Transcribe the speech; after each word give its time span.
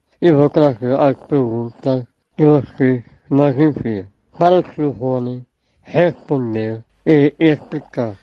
e 0.21 0.31
vou 0.31 0.49
trazer 0.49 0.99
as 0.99 1.17
perguntas 1.27 2.05
que 2.37 2.45
você 2.45 3.03
nos 3.29 3.55
envia 3.57 4.07
para 4.37 4.63
o 4.77 4.89
Rony 4.89 5.43
responder 5.81 6.83
e 7.05 7.33
explicar. 7.39 8.15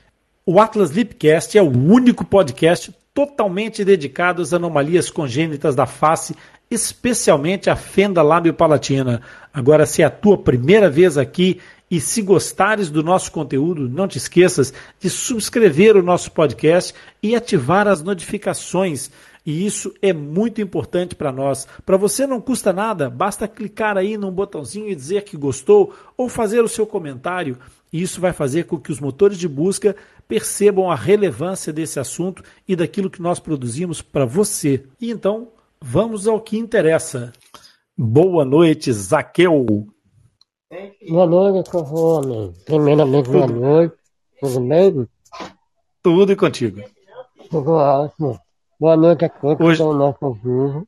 O 0.45 0.59
Atlas 0.59 0.91
Lipcast 0.91 1.57
é 1.57 1.61
o 1.61 1.69
único 1.69 2.25
podcast 2.25 2.95
totalmente 3.13 3.83
dedicado 3.83 4.41
às 4.41 4.53
anomalias 4.53 5.09
congênitas 5.09 5.75
da 5.75 5.85
face, 5.85 6.35
especialmente 6.71 7.69
a 7.69 7.75
fenda 7.75 8.21
lábio-palatina. 8.21 9.21
Agora, 9.53 9.85
se 9.85 10.01
é 10.01 10.05
a 10.05 10.09
tua 10.09 10.37
primeira 10.37 10.89
vez 10.89 11.17
aqui 11.17 11.59
e 11.91 11.99
se 11.99 12.21
gostares 12.21 12.89
do 12.89 13.03
nosso 13.03 13.31
conteúdo, 13.31 13.89
não 13.89 14.07
te 14.07 14.17
esqueças 14.17 14.73
de 14.99 15.09
subscrever 15.09 15.97
o 15.97 16.03
nosso 16.03 16.31
podcast 16.31 16.93
e 17.21 17.35
ativar 17.35 17.87
as 17.87 18.01
notificações 18.01 19.11
e 19.45 19.65
isso 19.65 19.93
é 20.01 20.13
muito 20.13 20.61
importante 20.61 21.15
para 21.15 21.31
nós. 21.31 21.67
Para 21.85 21.97
você 21.97 22.27
não 22.27 22.41
custa 22.41 22.73
nada, 22.73 23.09
basta 23.09 23.47
clicar 23.47 23.97
aí 23.97 24.17
num 24.17 24.31
botãozinho 24.31 24.89
e 24.89 24.95
dizer 24.95 25.23
que 25.23 25.37
gostou 25.37 25.93
ou 26.17 26.29
fazer 26.29 26.63
o 26.63 26.67
seu 26.67 26.85
comentário. 26.85 27.57
E 27.91 28.01
isso 28.01 28.21
vai 28.21 28.33
fazer 28.33 28.65
com 28.65 28.77
que 28.77 28.91
os 28.91 28.99
motores 28.99 29.37
de 29.37 29.47
busca 29.47 29.95
percebam 30.27 30.91
a 30.91 30.95
relevância 30.95 31.73
desse 31.73 31.99
assunto 31.99 32.43
e 32.67 32.75
daquilo 32.75 33.09
que 33.09 33.21
nós 33.21 33.39
produzimos 33.39 34.01
para 34.01 34.25
você. 34.25 34.85
E 35.01 35.09
então, 35.09 35.49
vamos 35.81 36.27
ao 36.27 36.39
que 36.39 36.57
interessa. 36.57 37.33
Boa 37.97 38.45
noite, 38.45 38.93
Zaqueu. 38.93 39.87
Boa 41.09 41.25
noite, 41.25 41.71
Corrone. 41.71 42.53
Primeiramente, 42.65 43.29
boa 43.29 43.47
noite. 43.47 43.95
Tudo 44.39 44.61
bem? 44.61 45.07
Tudo 46.03 46.31
e 46.31 46.35
contigo. 46.35 46.81
Tudo 47.49 47.71
ótimo. 47.71 48.39
Boa 48.79 48.95
noite 48.95 49.25
a 49.25 49.29
todos 49.29 49.59
Hoje... 49.59 49.65
que 49.65 49.71
estão 49.83 49.91
no 49.91 49.99
nosso 49.99 50.33
vivo. 50.35 50.87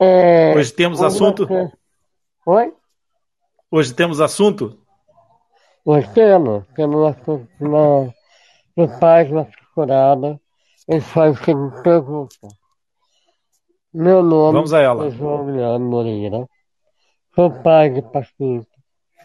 É, 0.00 0.54
Hoje 0.54 0.72
temos 0.72 1.02
assunto? 1.02 1.46
Oi? 2.46 2.72
Hoje 3.70 3.92
temos 3.92 4.22
assunto? 4.22 4.78
Hoje 5.84 6.10
temos. 6.14 6.66
Temos 6.68 7.14
assunto 7.14 7.46
na, 7.60 8.06
de 8.74 8.98
paz 8.98 9.30
na 9.30 9.44
procurada. 9.44 10.40
Ele 10.88 11.00
faz 11.02 11.38
o 11.38 11.44
seguinte 11.44 11.82
pergunta. 11.82 12.48
Meu 13.92 14.22
nome 14.22 14.54
Vamos 14.54 14.72
a 14.72 14.80
ela. 14.80 15.08
é 15.08 15.10
João 15.10 15.44
Guilherme 15.44 15.84
Moreira. 15.84 16.48
Sou 17.34 17.50
pai 17.62 17.90
de 17.90 18.00
paciente 18.00 18.66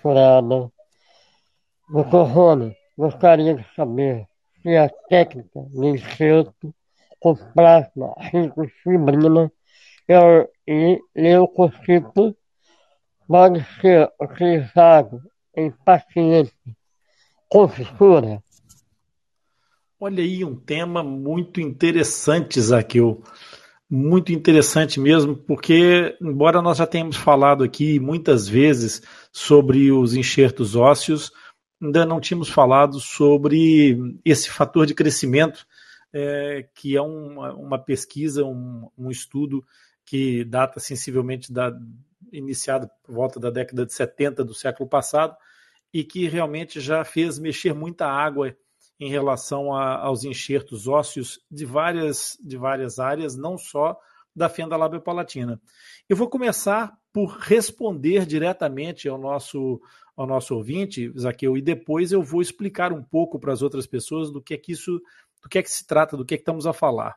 furada. 0.01 0.69
Doutor 1.89 2.27
Rony, 2.27 2.75
gostaria 2.97 3.55
de 3.55 3.65
saber 3.73 4.27
se 4.61 4.75
a 4.75 4.89
técnica 5.07 5.61
de 5.61 5.87
enxerto 5.87 6.75
com 7.19 7.35
plasma 7.35 8.13
rico 8.17 8.63
em 8.63 8.69
fibrina 8.83 9.51
e 10.67 10.99
leucocito 11.15 12.35
pode 13.27 13.65
ser 13.81 14.09
utilizado 14.21 15.21
em 15.55 15.71
pacientes 15.71 16.53
com 17.49 17.67
fissura? 17.67 18.41
Olha 19.99 20.23
aí 20.23 20.45
um 20.45 20.55
tema 20.55 21.03
muito 21.03 21.59
interessante, 21.59 22.61
Zaqueu. 22.61 23.23
Muito 23.89 24.31
interessante 24.31 24.99
mesmo, 24.99 25.35
porque, 25.35 26.15
embora 26.21 26.61
nós 26.61 26.77
já 26.77 26.85
tenhamos 26.85 27.15
falado 27.15 27.63
aqui 27.63 27.99
muitas 27.99 28.47
vezes 28.47 29.01
sobre 29.31 29.91
os 29.91 30.13
enxertos 30.13 30.75
ósseos, 30.75 31.31
ainda 31.81 32.05
não 32.05 32.19
tínhamos 32.19 32.49
falado 32.49 32.99
sobre 32.99 33.97
esse 34.25 34.49
fator 34.49 34.85
de 34.85 34.93
crescimento 34.93 35.65
é, 36.13 36.67
que 36.73 36.95
é 36.95 37.01
uma, 37.01 37.53
uma 37.53 37.79
pesquisa, 37.79 38.43
um, 38.43 38.89
um, 38.97 39.11
estudo 39.11 39.65
que 40.05 40.43
data 40.45 40.79
sensivelmente 40.79 41.51
da, 41.51 41.77
iniciado 42.31 42.89
por 43.03 43.15
volta 43.15 43.39
da 43.39 43.49
década 43.49 43.85
de 43.85 43.93
70 43.93 44.43
do 44.43 44.53
século 44.53 44.87
passado 44.89 45.35
e 45.93 46.03
que 46.03 46.27
realmente 46.27 46.79
já 46.79 47.03
fez 47.03 47.39
mexer 47.39 47.73
muita 47.73 48.05
água 48.07 48.55
em 48.99 49.09
relação 49.09 49.73
a, 49.73 49.97
aos 49.97 50.23
enxertos 50.23 50.87
ósseos 50.87 51.39
de 51.49 51.65
várias, 51.65 52.37
de 52.41 52.57
várias 52.57 52.99
áreas, 52.99 53.35
não 53.35 53.57
só 53.57 53.97
da 54.35 54.49
fenda 54.49 54.77
labiopalatina. 54.77 55.59
Eu 56.07 56.15
vou 56.15 56.29
começar 56.29 56.95
por 57.11 57.37
responder 57.39 58.25
diretamente 58.25 59.09
ao 59.09 59.17
nosso, 59.17 59.81
ao 60.15 60.27
nosso 60.27 60.55
ouvinte, 60.55 61.11
Zaqueu, 61.17 61.57
e 61.57 61.61
depois 61.61 62.11
eu 62.11 62.21
vou 62.21 62.41
explicar 62.41 62.93
um 62.93 63.03
pouco 63.03 63.39
para 63.39 63.53
as 63.53 63.61
outras 63.61 63.87
pessoas 63.87 64.31
do 64.31 64.41
que 64.41 64.53
é 64.53 64.57
que 64.57 64.71
isso 64.71 65.01
do 65.47 65.49
que 65.49 65.59
é 65.59 65.63
que 65.63 65.71
se 65.71 65.87
trata, 65.87 66.17
do 66.17 66.25
que 66.25 66.33
é 66.33 66.37
que 66.37 66.41
estamos 66.41 66.67
a 66.67 66.73
falar. 66.73 67.15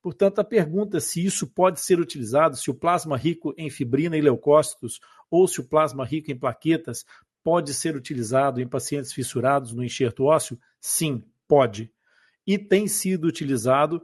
Portanto, 0.00 0.38
a 0.38 0.44
pergunta 0.44 1.00
se 1.00 1.24
isso 1.24 1.44
pode 1.44 1.80
ser 1.80 1.98
utilizado, 1.98 2.56
se 2.56 2.70
o 2.70 2.74
plasma 2.74 3.16
rico 3.16 3.52
em 3.58 3.68
fibrina 3.68 4.16
e 4.16 4.20
leucócitos 4.20 5.00
ou 5.28 5.48
se 5.48 5.60
o 5.60 5.64
plasma 5.64 6.04
rico 6.04 6.30
em 6.30 6.38
plaquetas 6.38 7.04
pode 7.42 7.74
ser 7.74 7.96
utilizado 7.96 8.60
em 8.60 8.68
pacientes 8.68 9.12
fissurados 9.12 9.72
no 9.72 9.82
enxerto 9.82 10.24
ósseo, 10.24 10.56
sim, 10.80 11.24
pode. 11.48 11.90
E 12.46 12.58
tem 12.58 12.86
sido 12.86 13.26
utilizado, 13.26 14.00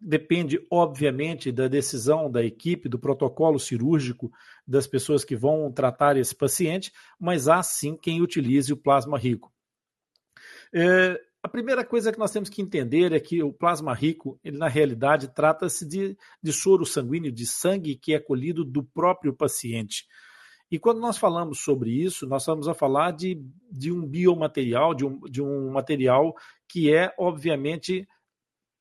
depende, 0.00 0.64
obviamente, 0.70 1.52
da 1.52 1.68
decisão 1.68 2.30
da 2.30 2.42
equipe, 2.42 2.88
do 2.88 2.98
protocolo 2.98 3.58
cirúrgico 3.58 4.32
das 4.66 4.86
pessoas 4.86 5.24
que 5.24 5.36
vão 5.36 5.70
tratar 5.70 6.16
esse 6.16 6.34
paciente, 6.34 6.90
mas 7.18 7.48
há 7.48 7.62
sim 7.62 7.98
quem 8.00 8.22
utilize 8.22 8.72
o 8.72 8.78
plasma 8.78 9.18
rico. 9.18 9.52
É, 10.72 11.20
a 11.42 11.48
primeira 11.48 11.84
coisa 11.84 12.12
que 12.12 12.18
nós 12.18 12.30
temos 12.30 12.48
que 12.48 12.60
entender 12.60 13.12
é 13.12 13.20
que 13.20 13.42
o 13.42 13.52
plasma 13.52 13.94
rico, 13.94 14.38
ele 14.44 14.58
na 14.58 14.68
realidade 14.68 15.28
trata-se 15.28 15.86
de, 15.86 16.16
de 16.42 16.52
soro 16.52 16.84
sanguíneo, 16.84 17.32
de 17.32 17.46
sangue 17.46 17.96
que 17.96 18.12
é 18.12 18.20
colhido 18.20 18.64
do 18.64 18.82
próprio 18.82 19.32
paciente. 19.32 20.06
E 20.70 20.78
quando 20.78 21.00
nós 21.00 21.16
falamos 21.16 21.60
sobre 21.60 21.90
isso, 21.90 22.26
nós 22.26 22.42
estamos 22.42 22.68
a 22.68 22.74
falar 22.74 23.10
de, 23.12 23.42
de 23.70 23.90
um 23.90 24.06
biomaterial, 24.06 24.94
de 24.94 25.04
um, 25.04 25.18
de 25.20 25.42
um 25.42 25.70
material 25.72 26.34
que 26.68 26.94
é, 26.94 27.12
obviamente, 27.18 28.06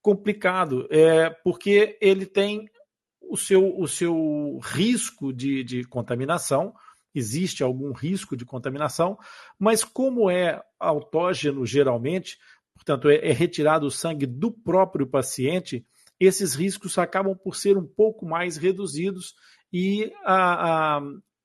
complicado, 0.01 0.87
é, 0.91 1.29
porque 1.43 1.97
ele 1.99 2.25
tem 2.25 2.69
o 3.21 3.37
seu, 3.37 3.75
o 3.79 3.87
seu 3.87 4.59
risco 4.61 5.33
de, 5.33 5.63
de 5.63 5.83
contaminação, 5.85 6.73
existe 7.19 7.61
algum 7.61 7.91
risco 7.91 8.35
de 8.35 8.45
contaminação, 8.45 9.17
mas 9.59 9.83
como 9.83 10.29
é 10.29 10.61
autógeno 10.79 11.65
geralmente, 11.65 12.37
portanto, 12.73 13.09
é, 13.09 13.17
é 13.17 13.31
retirado 13.31 13.85
o 13.85 13.91
sangue 13.91 14.25
do 14.25 14.51
próprio 14.51 15.05
paciente, 15.05 15.85
esses 16.19 16.55
riscos 16.55 16.97
acabam 16.97 17.35
por 17.35 17.55
ser 17.55 17.77
um 17.77 17.85
pouco 17.85 18.25
mais 18.25 18.57
reduzidos 18.57 19.35
e 19.71 20.11
a, 20.23 20.97
a, 20.97 21.01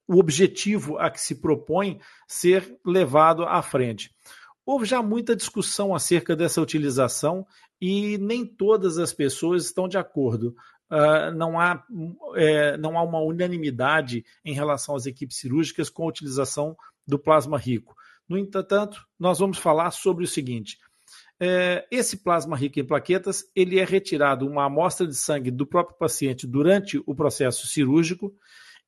o 0.09 0.19
objetivo 0.19 0.99
a 0.99 1.11
que 1.11 1.21
se 1.21 1.37
propõe 1.37 2.01
ser 2.27 2.77
levado 2.85 3.45
à 3.45 3.63
frente. 3.63 4.11
houve 4.67 4.87
já 4.87 5.03
muita 5.03 5.37
discussão 5.37 5.95
acerca 5.95 6.35
dessa 6.35 6.61
utilização 6.61 7.47
e 7.81 8.17
nem 8.19 8.47
todas 8.47 8.99
as 8.99 9.13
pessoas 9.13 9.67
estão 9.67 9.87
de 9.87 9.99
acordo. 9.99 10.57
Uh, 10.91 11.35
não, 11.35 11.59
há, 11.59 11.83
é, 12.37 12.77
não 12.77 12.99
há 12.99 13.03
uma 13.03 13.21
unanimidade 13.21 14.25
em 14.45 14.53
relação 14.53 14.95
às 14.95 15.07
equipes 15.07 15.39
cirúrgicas 15.39 15.89
com 15.89 16.05
a 16.05 16.09
utilização 16.09 16.77
do 17.07 17.19
plasma 17.19 17.59
rico. 17.59 17.95
No 18.29 18.39
entanto, 18.39 19.05
nós 19.19 19.39
vamos 19.39 19.59
falar 19.59 19.91
sobre 19.91 20.25
o 20.25 20.29
seguinte: 20.29 20.79
é, 21.41 21.87
esse 21.91 22.19
plasma 22.19 22.57
rico 22.57 22.79
em 22.79 22.85
plaquetas 22.85 23.45
ele 23.55 23.79
é 23.79 23.85
retirado 23.85 24.47
uma 24.47 24.67
amostra 24.67 25.07
de 25.07 25.17
sangue 25.17 25.51
do 25.51 25.67
próprio 25.67 25.97
paciente 25.97 26.47
durante 26.47 27.03
o 27.07 27.15
processo 27.15 27.67
cirúrgico 27.67 28.33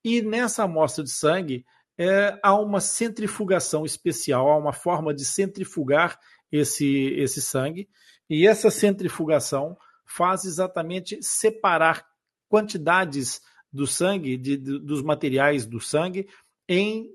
e 0.04 0.22
nessa 0.22 0.64
amostra 0.64 1.02
de 1.02 1.10
sangue 1.10 1.66
é, 1.98 2.38
há 2.42 2.54
uma 2.54 2.80
centrifugação 2.80 3.84
especial, 3.84 4.48
há 4.48 4.56
uma 4.56 4.72
forma 4.72 5.12
de 5.12 5.24
centrifugar 5.24 6.18
esse, 6.52 7.08
esse 7.16 7.42
sangue 7.42 7.88
e 8.28 8.46
essa 8.46 8.70
centrifugação 8.70 9.76
faz 10.06 10.44
exatamente 10.44 11.18
separar 11.22 12.06
quantidades 12.48 13.40
do 13.72 13.86
sangue, 13.86 14.36
de, 14.36 14.56
de, 14.56 14.78
dos 14.78 15.02
materiais 15.02 15.66
do 15.66 15.80
sangue, 15.80 16.28
em, 16.68 17.10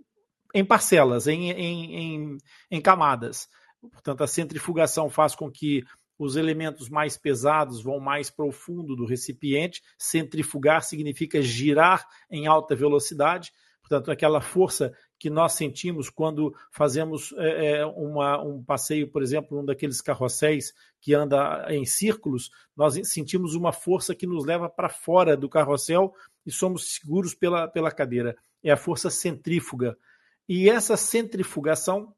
em 0.53 0.63
parcelas, 0.63 1.27
em, 1.27 1.51
em, 1.51 1.95
em, 1.95 2.37
em 2.69 2.81
camadas. 2.81 3.47
Portanto, 3.81 4.23
a 4.23 4.27
centrifugação 4.27 5.09
faz 5.09 5.33
com 5.33 5.49
que 5.49 5.83
os 6.19 6.35
elementos 6.35 6.87
mais 6.87 7.17
pesados 7.17 7.81
vão 7.81 7.99
mais 7.99 8.29
para 8.29 8.45
o 8.45 8.51
fundo 8.51 8.95
do 8.95 9.05
recipiente. 9.05 9.81
Centrifugar 9.97 10.83
significa 10.83 11.41
girar 11.41 12.07
em 12.29 12.45
alta 12.45 12.75
velocidade. 12.75 13.51
Portanto, 13.91 14.09
aquela 14.09 14.39
força 14.39 14.93
que 15.19 15.29
nós 15.29 15.51
sentimos 15.51 16.09
quando 16.09 16.55
fazemos 16.71 17.33
é, 17.37 17.79
é 17.79 17.85
uma, 17.85 18.41
um 18.41 18.63
passeio, 18.63 19.11
por 19.11 19.21
exemplo, 19.21 19.59
um 19.59 19.65
daqueles 19.65 19.99
carrosséis 19.99 20.73
que 21.01 21.13
anda 21.13 21.65
em 21.67 21.83
círculos, 21.83 22.49
nós 22.73 22.97
sentimos 23.09 23.53
uma 23.53 23.73
força 23.73 24.15
que 24.15 24.25
nos 24.25 24.45
leva 24.45 24.69
para 24.69 24.87
fora 24.87 25.35
do 25.35 25.49
carrossel 25.49 26.13
e 26.45 26.51
somos 26.51 26.93
seguros 26.93 27.35
pela, 27.35 27.67
pela 27.67 27.91
cadeira. 27.91 28.37
É 28.63 28.71
a 28.71 28.77
força 28.77 29.09
centrífuga. 29.09 29.97
E 30.47 30.69
essa 30.69 30.95
centrifugação 30.95 32.15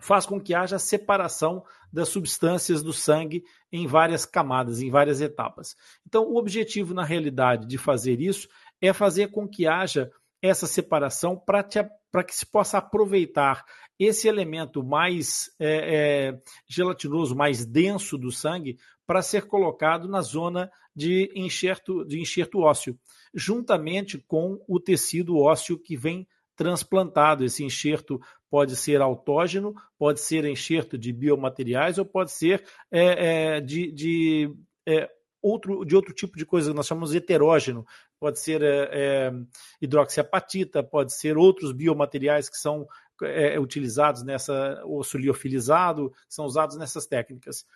faz 0.00 0.24
com 0.24 0.40
que 0.40 0.54
haja 0.54 0.78
separação 0.78 1.62
das 1.92 2.08
substâncias 2.08 2.82
do 2.82 2.94
sangue 2.94 3.44
em 3.70 3.86
várias 3.86 4.24
camadas, 4.24 4.80
em 4.80 4.90
várias 4.90 5.20
etapas. 5.20 5.76
Então, 6.06 6.24
o 6.24 6.38
objetivo, 6.38 6.94
na 6.94 7.04
realidade, 7.04 7.66
de 7.66 7.76
fazer 7.76 8.18
isso 8.18 8.48
é 8.80 8.94
fazer 8.94 9.30
com 9.30 9.46
que 9.46 9.66
haja 9.66 10.10
essa 10.42 10.66
separação 10.66 11.36
para 11.36 11.62
que 11.62 12.34
se 12.34 12.44
possa 12.44 12.78
aproveitar 12.78 13.64
esse 13.98 14.26
elemento 14.26 14.82
mais 14.82 15.50
é, 15.60 16.30
é, 16.30 16.42
gelatinoso, 16.68 17.36
mais 17.36 17.64
denso 17.64 18.18
do 18.18 18.32
sangue, 18.32 18.76
para 19.06 19.22
ser 19.22 19.46
colocado 19.46 20.08
na 20.08 20.20
zona 20.20 20.70
de 20.94 21.30
enxerto, 21.34 22.04
de 22.04 22.20
enxerto 22.20 22.60
ósseo, 22.60 22.98
juntamente 23.32 24.18
com 24.18 24.62
o 24.68 24.80
tecido 24.80 25.38
ósseo 25.38 25.78
que 25.78 25.96
vem 25.96 26.26
transplantado. 26.56 27.44
Esse 27.44 27.64
enxerto 27.64 28.20
pode 28.50 28.76
ser 28.76 29.00
autógeno, 29.00 29.74
pode 29.98 30.20
ser 30.20 30.44
enxerto 30.44 30.98
de 30.98 31.12
biomateriais 31.12 31.98
ou 31.98 32.04
pode 32.04 32.32
ser 32.32 32.64
é, 32.90 33.56
é, 33.56 33.60
de, 33.60 33.90
de 33.92 34.54
é, 34.86 35.08
outro, 35.40 35.84
de 35.84 35.96
outro 35.96 36.12
tipo 36.14 36.36
de 36.36 36.44
coisa, 36.44 36.74
nós 36.74 36.86
chamamos 36.86 37.14
heterógeno, 37.14 37.84
pode 38.22 38.38
ser 38.38 38.62
é, 38.62 39.32
hidroxiapatita, 39.80 40.80
pode 40.80 41.12
ser 41.12 41.36
outros 41.36 41.72
biomateriais 41.72 42.48
que 42.48 42.56
são 42.56 42.86
é, 43.20 43.58
utilizados 43.58 44.22
nessa 44.22 44.80
osso 44.86 45.18
liofilizado, 45.18 46.12
são 46.28 46.44
usados 46.44 46.76
nessas 46.76 47.04
técnicas. 47.04 47.66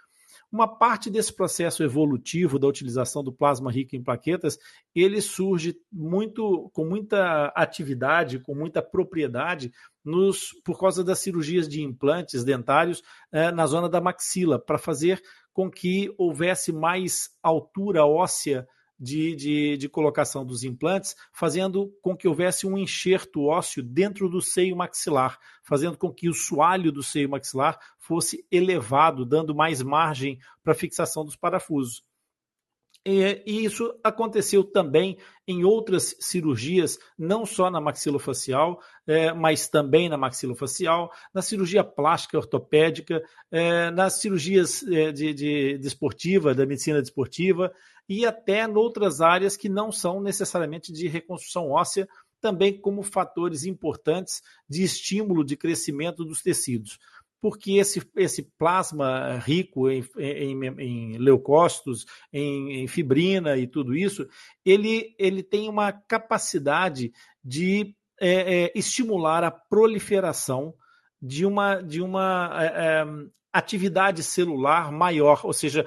Uma 0.52 0.68
parte 0.68 1.10
desse 1.10 1.32
processo 1.32 1.82
evolutivo 1.82 2.60
da 2.60 2.68
utilização 2.68 3.24
do 3.24 3.32
plasma 3.32 3.72
rico 3.72 3.96
em 3.96 4.04
plaquetas, 4.04 4.56
ele 4.94 5.20
surge 5.20 5.74
muito 5.90 6.70
com 6.72 6.84
muita 6.84 7.46
atividade, 7.46 8.38
com 8.38 8.54
muita 8.54 8.80
propriedade 8.80 9.72
nos, 10.04 10.52
por 10.64 10.78
causa 10.78 11.02
das 11.02 11.18
cirurgias 11.18 11.68
de 11.68 11.82
implantes 11.82 12.44
dentários 12.44 13.02
na 13.52 13.66
zona 13.66 13.88
da 13.88 14.00
maxila, 14.00 14.60
para 14.60 14.78
fazer 14.78 15.20
com 15.52 15.68
que 15.68 16.14
houvesse 16.16 16.72
mais 16.72 17.30
altura 17.42 18.06
óssea 18.06 18.64
de, 18.98 19.34
de, 19.36 19.76
de, 19.76 19.88
colocação 19.88 20.44
dos 20.44 20.64
implantes, 20.64 21.14
fazendo 21.32 21.92
com 22.00 22.16
que 22.16 22.26
houvesse 22.26 22.66
um 22.66 22.78
enxerto 22.78 23.44
ósseo 23.44 23.82
dentro 23.82 24.28
do 24.28 24.40
seio 24.40 24.76
maxilar, 24.76 25.38
fazendo 25.62 25.98
com 25.98 26.12
que 26.12 26.28
o 26.28 26.34
soalho 26.34 26.90
do 26.90 27.02
seio 27.02 27.28
maxilar 27.28 27.78
fosse 27.98 28.46
elevado, 28.50 29.26
dando 29.26 29.54
mais 29.54 29.82
margem 29.82 30.38
para 30.62 30.72
a 30.72 30.76
fixação 30.76 31.24
dos 31.24 31.36
parafusos. 31.36 32.02
E, 33.08 33.44
isso 33.46 33.96
aconteceu 34.02 34.64
também 34.64 35.16
em 35.46 35.62
outras 35.62 36.16
cirurgias, 36.18 36.98
não 37.16 37.46
só 37.46 37.70
na 37.70 37.80
maxilofacial, 37.80 38.80
é, 39.06 39.32
mas 39.32 39.68
também 39.68 40.08
na 40.08 40.16
maxilofacial, 40.16 41.12
na 41.32 41.40
cirurgia 41.40 41.84
plástica 41.84 42.36
ortopédica, 42.36 43.22
é, 43.48 43.92
nas 43.92 44.14
cirurgias 44.14 44.82
é, 44.88 45.12
de, 45.12 45.32
de, 45.32 45.78
de 45.78 45.86
esportiva, 45.86 46.52
da 46.52 46.66
medicina 46.66 47.00
desportiva, 47.00 47.72
e 48.08 48.24
até 48.24 48.64
em 48.64 48.74
outras 48.74 49.20
áreas 49.20 49.56
que 49.56 49.68
não 49.68 49.90
são 49.90 50.20
necessariamente 50.20 50.92
de 50.92 51.08
reconstrução 51.08 51.70
óssea, 51.70 52.08
também 52.40 52.80
como 52.80 53.02
fatores 53.02 53.64
importantes 53.64 54.42
de 54.68 54.82
estímulo 54.82 55.44
de 55.44 55.56
crescimento 55.56 56.24
dos 56.24 56.42
tecidos. 56.42 56.98
Porque 57.40 57.72
esse, 57.72 58.02
esse 58.16 58.42
plasma 58.58 59.38
rico 59.38 59.90
em, 59.90 60.04
em, 60.18 60.64
em 60.80 61.18
leucócitos, 61.18 62.06
em, 62.32 62.82
em, 62.82 62.86
fibrina 62.86 63.56
e 63.56 63.66
tudo 63.66 63.94
isso, 63.94 64.26
ele, 64.64 65.14
ele 65.18 65.42
tem 65.42 65.68
uma 65.68 65.92
capacidade 65.92 67.12
de 67.44 67.94
é, 68.20 68.64
é, 68.64 68.72
estimular 68.74 69.44
a 69.44 69.50
proliferação 69.50 70.74
de 71.26 71.44
uma, 71.44 71.82
de 71.82 72.00
uma 72.00 72.50
é, 72.62 72.66
é 72.66 73.06
atividade 73.52 74.22
celular 74.22 74.92
maior, 74.92 75.40
ou 75.44 75.52
seja, 75.52 75.86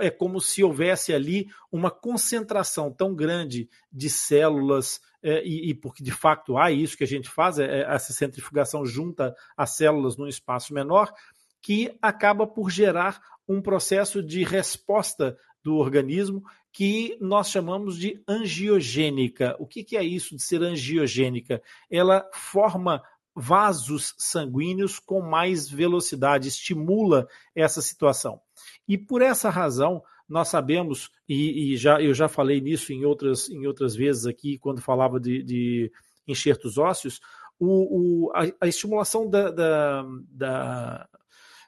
é 0.00 0.10
como 0.10 0.40
se 0.40 0.64
houvesse 0.64 1.12
ali 1.12 1.48
uma 1.70 1.90
concentração 1.90 2.90
tão 2.90 3.14
grande 3.14 3.68
de 3.92 4.08
células, 4.08 5.00
é, 5.22 5.44
e, 5.44 5.70
e, 5.70 5.74
porque 5.74 6.02
de 6.02 6.12
fato 6.12 6.56
há 6.56 6.70
isso 6.70 6.96
que 6.96 7.04
a 7.04 7.06
gente 7.06 7.28
faz, 7.28 7.58
é, 7.58 7.64
é, 7.64 7.94
essa 7.94 8.12
centrifugação 8.14 8.86
junta 8.86 9.34
as 9.54 9.76
células 9.76 10.16
num 10.16 10.26
espaço 10.26 10.72
menor, 10.72 11.12
que 11.60 11.94
acaba 12.00 12.46
por 12.46 12.70
gerar 12.70 13.20
um 13.46 13.60
processo 13.60 14.22
de 14.22 14.42
resposta 14.42 15.36
do 15.62 15.76
organismo 15.76 16.42
que 16.72 17.18
nós 17.20 17.50
chamamos 17.50 17.98
de 17.98 18.22
angiogênica. 18.26 19.56
O 19.58 19.66
que, 19.66 19.84
que 19.84 19.96
é 19.96 20.02
isso 20.02 20.36
de 20.36 20.42
ser 20.42 20.62
angiogênica? 20.62 21.60
Ela 21.90 22.26
forma 22.32 23.02
vasos 23.40 24.14
sanguíneos 24.18 24.98
com 24.98 25.22
mais 25.22 25.68
velocidade, 25.68 26.48
estimula 26.48 27.26
essa 27.54 27.80
situação. 27.80 28.40
E 28.86 28.98
por 28.98 29.22
essa 29.22 29.48
razão, 29.48 30.02
nós 30.28 30.48
sabemos, 30.48 31.10
e, 31.28 31.72
e 31.72 31.76
já, 31.76 32.00
eu 32.00 32.12
já 32.12 32.28
falei 32.28 32.60
nisso 32.60 32.92
em 32.92 33.04
outras, 33.04 33.48
em 33.48 33.66
outras 33.66 33.96
vezes 33.96 34.26
aqui, 34.26 34.58
quando 34.58 34.80
falava 34.82 35.18
de, 35.18 35.42
de 35.42 35.92
enxertos 36.28 36.76
ósseos, 36.76 37.20
o, 37.58 38.26
o, 38.26 38.32
a, 38.32 38.46
a, 38.60 38.68
estimulação 38.68 39.28
da, 39.28 39.50
da, 39.50 40.04
da 40.30 41.08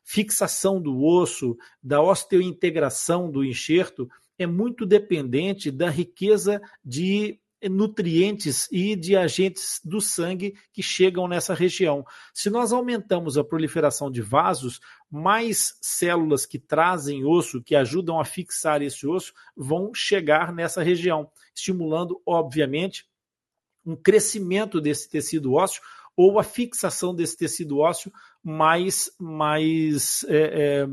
fixação 0.04 0.80
do 0.80 1.02
osso, 1.02 1.56
da 1.82 2.02
osteointegração 2.02 3.30
do 3.30 3.44
enxerto, 3.44 4.08
é 4.38 4.46
muito 4.46 4.84
dependente 4.84 5.70
da 5.70 5.88
riqueza 5.88 6.60
de 6.84 7.38
nutrientes 7.70 8.68
e 8.70 8.96
de 8.96 9.16
agentes 9.16 9.80
do 9.84 10.00
sangue 10.00 10.54
que 10.72 10.82
chegam 10.82 11.28
nessa 11.28 11.54
região. 11.54 12.04
Se 12.34 12.50
nós 12.50 12.72
aumentamos 12.72 13.38
a 13.38 13.44
proliferação 13.44 14.10
de 14.10 14.20
vasos, 14.20 14.80
mais 15.10 15.76
células 15.80 16.46
que 16.46 16.58
trazem 16.58 17.24
osso, 17.24 17.62
que 17.62 17.74
ajudam 17.74 18.20
a 18.20 18.24
fixar 18.24 18.82
esse 18.82 19.06
osso, 19.06 19.32
vão 19.56 19.92
chegar 19.94 20.52
nessa 20.52 20.82
região, 20.82 21.30
estimulando, 21.54 22.20
obviamente, 22.26 23.06
um 23.84 23.96
crescimento 23.96 24.80
desse 24.80 25.08
tecido 25.08 25.54
ósseo 25.54 25.82
ou 26.16 26.38
a 26.38 26.42
fixação 26.42 27.14
desse 27.14 27.36
tecido 27.36 27.78
ósseo 27.78 28.12
mais, 28.42 29.10
mais 29.18 30.24
é, 30.28 30.82
é, 30.82 30.86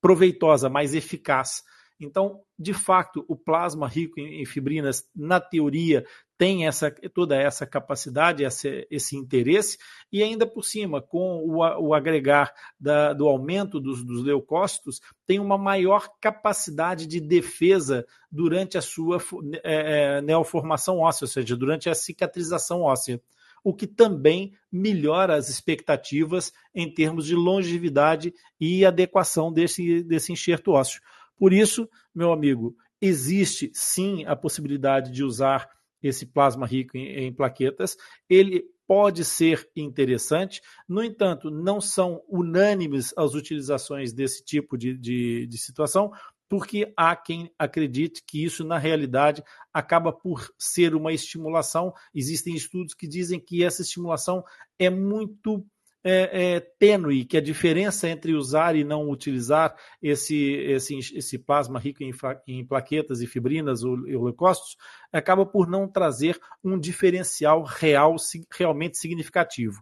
proveitosa, 0.00 0.68
mais 0.68 0.94
eficaz. 0.94 1.62
Então, 2.04 2.40
de 2.58 2.74
fato, 2.74 3.24
o 3.28 3.36
plasma 3.36 3.88
rico 3.88 4.20
em 4.20 4.44
fibrinas, 4.44 5.04
na 5.14 5.40
teoria, 5.40 6.04
tem 6.42 6.66
essa, 6.66 6.90
toda 7.14 7.36
essa 7.36 7.64
capacidade, 7.64 8.42
esse, 8.42 8.84
esse 8.90 9.16
interesse, 9.16 9.78
e 10.10 10.22
ainda 10.24 10.44
por 10.44 10.64
cima, 10.64 11.00
com 11.00 11.38
o, 11.38 11.58
o 11.58 11.94
agregar 11.94 12.52
da, 12.80 13.12
do 13.12 13.28
aumento 13.28 13.78
dos, 13.78 14.04
dos, 14.04 14.24
leucócitos, 14.24 15.00
tem 15.24 15.38
uma 15.38 15.56
maior 15.56 16.08
capacidade 16.20 17.06
de 17.06 17.20
defesa 17.20 18.04
durante 18.28 18.76
a 18.76 18.82
sua 18.82 19.18
é, 19.62 20.16
é, 20.16 20.20
neoformação 20.22 20.98
óssea, 20.98 21.26
ou 21.26 21.28
seja, 21.28 21.56
durante 21.56 21.88
a 21.88 21.94
cicatrização 21.94 22.80
óssea. 22.82 23.20
o 23.62 23.72
que 23.72 23.86
também 23.86 24.52
melhora 24.70 25.36
as 25.36 25.48
expectativas 25.48 26.52
em 26.74 26.92
termos 26.92 27.24
de 27.24 27.36
longevidade 27.36 28.34
e 28.58 28.84
adequação 28.84 29.52
desse, 29.52 30.02
desse 30.02 30.32
enxerto 30.32 30.72
ósseo. 30.72 31.00
Por 31.36 31.52
isso, 31.52 31.88
meu 32.14 32.32
amigo, 32.32 32.76
existe 33.00 33.70
sim 33.74 34.24
a 34.26 34.36
possibilidade 34.36 35.10
de 35.10 35.24
usar 35.24 35.68
esse 36.02 36.26
plasma 36.26 36.66
rico 36.66 36.96
em, 36.96 37.26
em 37.26 37.32
plaquetas. 37.32 37.96
Ele 38.28 38.64
pode 38.86 39.24
ser 39.24 39.68
interessante, 39.74 40.60
no 40.88 41.02
entanto, 41.02 41.50
não 41.50 41.80
são 41.80 42.22
unânimes 42.28 43.14
as 43.16 43.34
utilizações 43.34 44.12
desse 44.12 44.44
tipo 44.44 44.76
de, 44.76 44.96
de, 44.96 45.46
de 45.46 45.58
situação, 45.58 46.12
porque 46.48 46.92
há 46.94 47.16
quem 47.16 47.50
acredite 47.58 48.22
que 48.26 48.44
isso, 48.44 48.62
na 48.62 48.76
realidade, 48.76 49.42
acaba 49.72 50.12
por 50.12 50.46
ser 50.58 50.94
uma 50.94 51.10
estimulação. 51.10 51.94
Existem 52.14 52.54
estudos 52.54 52.92
que 52.92 53.08
dizem 53.08 53.40
que 53.40 53.64
essa 53.64 53.80
estimulação 53.80 54.44
é 54.78 54.90
muito 54.90 55.64
é, 56.04 56.54
é, 56.54 56.60
tênue, 56.60 57.24
que 57.24 57.36
a 57.36 57.40
diferença 57.40 58.08
entre 58.08 58.34
usar 58.34 58.74
e 58.74 58.84
não 58.84 59.08
utilizar 59.08 59.74
esse, 60.02 60.36
esse, 60.36 60.98
esse 60.98 61.38
plasma 61.38 61.78
rico 61.78 62.02
em, 62.02 62.12
em 62.46 62.66
plaquetas 62.66 63.20
e 63.20 63.26
fibrinas 63.26 63.84
ou 63.84 63.94
leucócitos 63.94 64.76
acaba 65.12 65.46
por 65.46 65.68
não 65.68 65.86
trazer 65.86 66.38
um 66.62 66.78
diferencial 66.78 67.62
real, 67.62 68.16
realmente 68.52 68.98
significativo. 68.98 69.80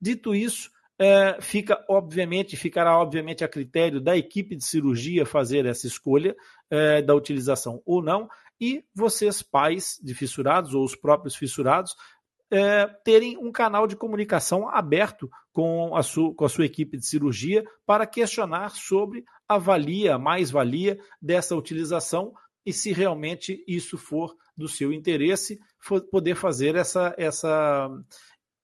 Dito 0.00 0.34
isso, 0.34 0.70
é, 0.98 1.38
fica 1.40 1.82
obviamente, 1.88 2.56
ficará 2.56 2.98
obviamente 2.98 3.42
a 3.42 3.48
critério 3.48 4.00
da 4.00 4.16
equipe 4.16 4.56
de 4.56 4.64
cirurgia 4.64 5.24
fazer 5.24 5.66
essa 5.66 5.86
escolha 5.86 6.34
é, 6.70 7.02
da 7.02 7.14
utilização 7.14 7.82
ou 7.84 8.02
não, 8.02 8.28
e 8.60 8.84
vocês, 8.94 9.42
pais 9.42 9.98
de 10.02 10.14
fissurados 10.14 10.74
ou 10.74 10.84
os 10.84 10.94
próprios 10.94 11.34
fissurados, 11.34 11.94
é, 12.50 12.86
terem 13.04 13.36
um 13.38 13.52
canal 13.52 13.86
de 13.86 13.96
comunicação 13.96 14.68
aberto 14.68 15.30
com 15.52 15.94
a, 15.94 16.02
sua, 16.02 16.34
com 16.34 16.44
a 16.44 16.48
sua 16.48 16.66
equipe 16.66 16.96
de 16.96 17.06
cirurgia 17.06 17.64
para 17.86 18.06
questionar 18.06 18.70
sobre 18.70 19.24
a 19.48 19.58
valia, 19.58 20.18
mais-valia 20.18 20.98
dessa 21.20 21.54
utilização 21.56 22.32
e 22.64 22.72
se 22.72 22.92
realmente 22.92 23.64
isso 23.66 23.96
for 23.96 24.36
do 24.56 24.68
seu 24.68 24.92
interesse, 24.92 25.58
for 25.78 26.02
poder 26.02 26.34
fazer 26.34 26.74
essa, 26.76 27.14
essa, 27.16 27.88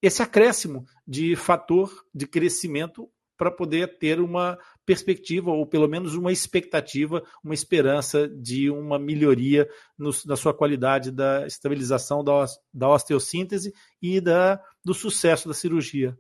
esse 0.03 0.23
acréscimo 0.23 0.85
de 1.07 1.35
fator 1.35 2.05
de 2.15 2.27
crescimento 2.27 3.11
para 3.37 3.51
poder 3.51 3.99
ter 3.99 4.21
uma 4.21 4.59
perspectiva, 4.85 5.51
ou 5.51 5.67
pelo 5.67 5.89
menos 5.89 6.15
uma 6.15 6.33
expectativa, 6.33 7.23
uma 7.43 7.55
esperança 7.55 8.29
de 8.29 8.71
uma 8.71 8.99
melhoria 8.99 9.69
no, 9.99 10.11
na 10.25 10.37
sua 10.37 10.55
qualidade 10.55 11.11
da 11.11 11.47
estabilização 11.47 12.23
da, 12.23 12.47
da 12.73 12.89
osteossíntese 12.89 13.73
e 14.01 14.21
da, 14.21 14.61
do 14.85 14.95
sucesso 14.95 15.49
da 15.49 15.55
cirurgia. 15.55 16.17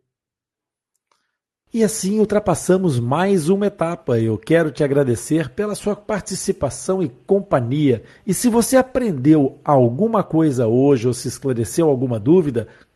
E 1.74 1.84
assim 1.84 2.20
ultrapassamos 2.20 2.98
mais 2.98 3.48
uma 3.48 3.66
etapa. 3.66 4.18
Eu 4.18 4.38
quero 4.38 4.70
te 4.70 4.82
agradecer 4.82 5.50
pela 5.50 5.74
sua 5.74 5.94
participação 5.94 7.02
e 7.02 7.08
companhia. 7.08 8.02
E 8.26 8.32
se 8.32 8.48
você 8.48 8.76
aprendeu 8.76 9.60
alguma 9.64 10.22
coisa 10.22 10.66
hoje 10.66 11.06
ou 11.06 11.12
se 11.12 11.28
esclareceu 11.28 11.88
alguma 11.88 12.18
dúvida, 12.18 12.68